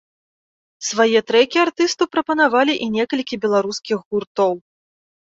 Свае 0.89 1.19
трэкі 1.29 1.57
артысту 1.65 2.03
прапанавалі 2.15 2.73
і 2.89 2.91
некалькі 2.99 3.35
беларускіх 3.47 3.97
гуртоў. 4.09 4.53